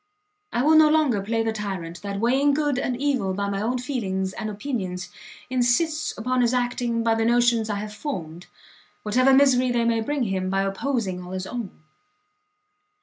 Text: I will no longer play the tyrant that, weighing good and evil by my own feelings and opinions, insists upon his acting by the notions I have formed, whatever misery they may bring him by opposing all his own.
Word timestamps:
I 0.51 0.63
will 0.63 0.75
no 0.75 0.89
longer 0.89 1.21
play 1.21 1.43
the 1.43 1.53
tyrant 1.53 2.01
that, 2.01 2.19
weighing 2.19 2.55
good 2.55 2.79
and 2.79 2.97
evil 2.97 3.35
by 3.35 3.49
my 3.51 3.61
own 3.61 3.77
feelings 3.77 4.33
and 4.33 4.49
opinions, 4.49 5.09
insists 5.47 6.17
upon 6.17 6.41
his 6.41 6.55
acting 6.55 7.03
by 7.03 7.13
the 7.13 7.23
notions 7.23 7.69
I 7.69 7.75
have 7.75 7.93
formed, 7.93 8.47
whatever 9.03 9.31
misery 9.31 9.69
they 9.69 9.85
may 9.85 10.01
bring 10.01 10.23
him 10.23 10.49
by 10.49 10.63
opposing 10.63 11.21
all 11.21 11.33
his 11.33 11.45
own. 11.45 11.83